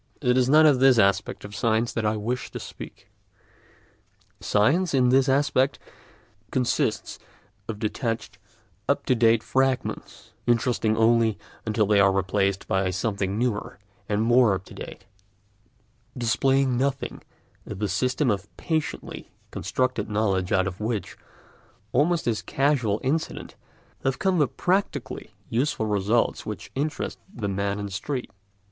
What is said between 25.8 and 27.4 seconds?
results which interest